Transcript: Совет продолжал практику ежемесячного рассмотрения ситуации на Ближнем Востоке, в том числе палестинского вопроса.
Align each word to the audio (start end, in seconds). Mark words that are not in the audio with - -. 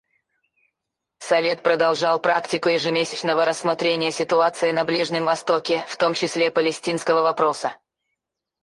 Совет 1.19 1.61
продолжал 1.61 2.19
практику 2.19 2.69
ежемесячного 2.69 3.45
рассмотрения 3.45 4.11
ситуации 4.11 4.71
на 4.71 4.83
Ближнем 4.83 5.25
Востоке, 5.25 5.85
в 5.87 5.95
том 5.95 6.15
числе 6.15 6.49
палестинского 6.49 7.21
вопроса. 7.21 7.75